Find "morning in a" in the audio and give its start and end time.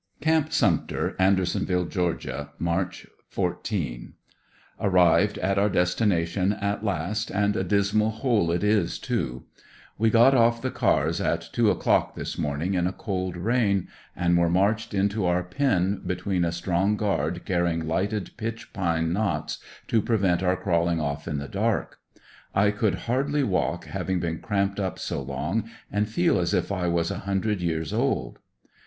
12.35-12.91